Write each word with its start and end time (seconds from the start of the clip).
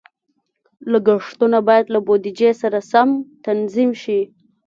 لګښتونه 0.91 1.57
باید 1.67 1.85
له 1.93 1.99
بودیجې 2.05 2.51
سره 2.61 2.79
سم 2.91 3.09
تنظیم 3.45 3.91
شي. 4.01 4.21